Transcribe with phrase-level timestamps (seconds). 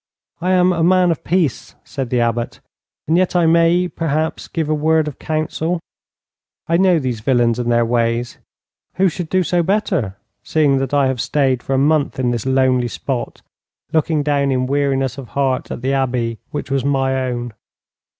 [0.41, 2.59] 'I am a man of peace,' said the Abbot,
[3.07, 5.79] 'and yet I may, perhaps, give a word of counsel.
[6.67, 8.39] I know these villains and their ways.
[8.95, 12.47] Who should do so better, seeing that I have stayed for a month in this
[12.47, 13.43] lonely spot,
[13.93, 17.53] looking down in weariness of heart at the Abbey which was my own?